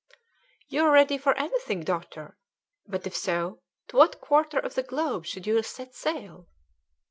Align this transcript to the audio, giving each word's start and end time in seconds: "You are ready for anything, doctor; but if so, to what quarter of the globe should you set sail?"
"You 0.67 0.85
are 0.85 0.91
ready 0.91 1.19
for 1.19 1.37
anything, 1.37 1.81
doctor; 1.83 2.35
but 2.87 3.05
if 3.05 3.15
so, 3.15 3.61
to 3.89 3.97
what 3.97 4.19
quarter 4.19 4.57
of 4.57 4.73
the 4.73 4.81
globe 4.81 5.27
should 5.27 5.45
you 5.45 5.61
set 5.61 5.93
sail?" 5.93 6.47